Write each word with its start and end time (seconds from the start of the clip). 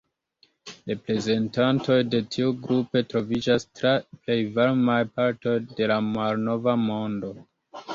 Reprezentantoj 0.91 1.97
de 2.15 2.23
tiu 2.37 2.55
grupo 2.65 3.05
troviĝas 3.13 3.69
tra 3.81 3.95
plej 4.17 4.41
varmaj 4.59 5.01
partoj 5.21 5.59
de 5.71 5.95
la 5.97 6.05
Malnova 6.13 6.81
Mondo. 6.91 7.37